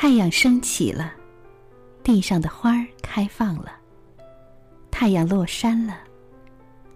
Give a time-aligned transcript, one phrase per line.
[0.00, 1.12] 太阳升起了，
[2.04, 3.72] 地上的花儿开放了。
[4.92, 5.98] 太阳落山了，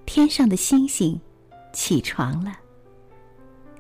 [0.07, 1.21] 天上的星星
[1.73, 2.57] 起床了。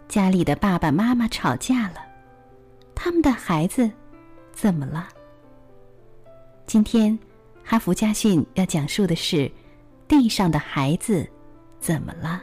[0.09, 2.05] 家里的爸爸妈妈吵架了，
[2.97, 3.89] 他们的孩子
[4.51, 5.07] 怎么了？
[6.67, 7.17] 今天，
[7.63, 9.49] 哈佛家训要讲述的是：
[10.09, 11.31] 地上的孩子
[11.79, 12.43] 怎么了？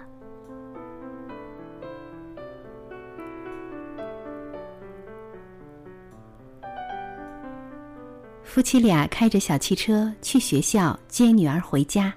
[8.49, 12.11] 夫妻俩开着小汽车去学校接女儿回家。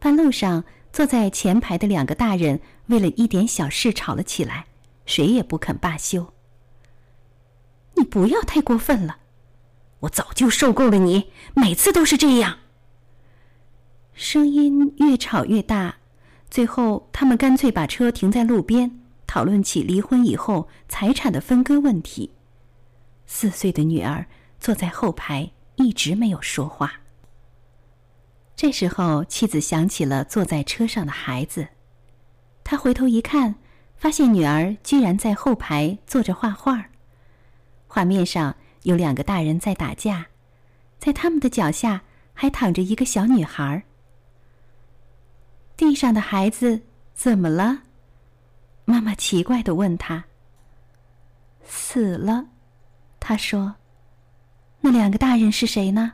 [0.00, 4.66] 半路上，坐在前排的两个大人为了一点小事吵了起来，
[5.06, 6.34] 谁也不肯罢休。
[7.94, 9.18] 你不要太过分了，
[10.00, 12.58] 我早就受够了你，每次都是这样。
[14.14, 15.98] 声音越吵越大，
[16.50, 18.98] 最后他们干脆把车停在路边，
[19.28, 22.32] 讨论起离婚以后财产的分割问题。
[23.24, 24.26] 四岁的女儿。
[24.62, 27.00] 坐在后排，一直没有说话。
[28.54, 31.66] 这时候，妻子想起了坐在车上的孩子，
[32.62, 33.56] 他回头一看，
[33.96, 36.86] 发现女儿居然在后排坐着画画。
[37.88, 40.28] 画面上有两个大人在打架，
[41.00, 42.02] 在他们的脚下
[42.32, 43.82] 还躺着一个小女孩。
[45.76, 46.82] 地上的孩子
[47.14, 47.82] 怎么了？
[48.84, 50.22] 妈妈奇怪的问他。
[51.64, 52.46] 死了，
[53.18, 53.74] 他说。
[54.82, 56.12] 那两个大人是谁呢？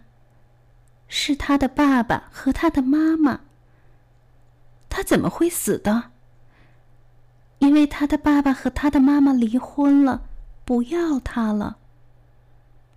[1.08, 3.40] 是他的爸爸和他的妈妈。
[4.90, 6.10] 他怎么会死的？
[7.60, 10.22] 因为他的爸爸和他的妈妈离婚了，
[10.64, 11.78] 不要他了。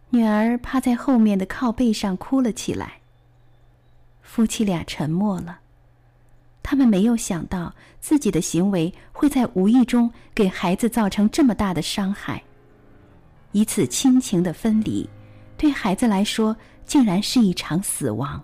[0.10, 3.00] 女儿趴在后面的靠背上哭了起来。
[4.22, 5.60] 夫妻俩沉默了，
[6.62, 12.44] 他们没有想到自己的行为会在无意中给孩子造成这么大的伤害。
[13.54, 15.10] 一次亲情的分离。
[15.62, 18.44] 对孩子来说，竟然是一场死亡。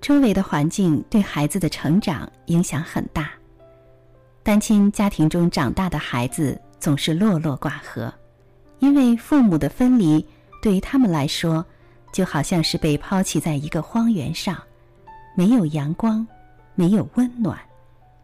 [0.00, 3.32] 周围的环境对孩子的成长影响很大。
[4.44, 8.14] 单亲家庭中长大的孩子总是落落寡合，
[8.78, 10.24] 因为父母的分离
[10.62, 11.66] 对于他们来说，
[12.12, 14.56] 就好像是被抛弃在一个荒原上，
[15.36, 16.24] 没有阳光，
[16.76, 17.58] 没有温暖，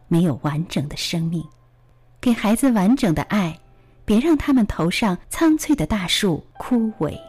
[0.06, 1.44] 没有完整的生命。
[2.20, 3.58] 给孩子完整的爱，
[4.04, 7.27] 别让他们头上苍翠的大树枯萎。